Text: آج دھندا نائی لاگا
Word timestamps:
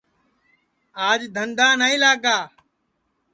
آج 1.07 1.19
دھندا 1.35 1.67
نائی 1.79 1.95
لاگا 2.01 2.37